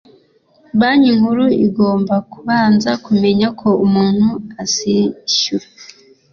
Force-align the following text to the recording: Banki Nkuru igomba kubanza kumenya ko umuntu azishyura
Banki 0.79 1.11
Nkuru 1.17 1.45
igomba 1.65 2.15
kubanza 2.31 2.89
kumenya 3.05 3.47
ko 3.59 3.69
umuntu 3.85 4.27
azishyura 4.61 5.65